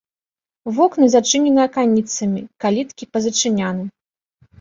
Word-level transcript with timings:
Вокны 0.77 1.09
зачынены 1.15 1.61
аканіцамі, 1.69 2.41
каліткі 2.65 3.03
пазачыняны. 3.17 3.85